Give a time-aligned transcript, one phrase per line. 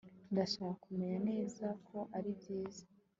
[0.31, 2.83] ndashaka kumenya neza ko ari byiza